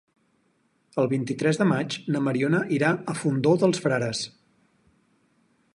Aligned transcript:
El 1.03 1.09
vint-i-tres 1.11 1.59
de 1.61 1.67
maig 1.73 1.97
na 2.15 2.23
Mariona 2.29 2.61
irà 2.79 2.91
al 3.13 3.19
Fondó 3.21 3.53
dels 3.65 3.83
Frares. 3.87 4.25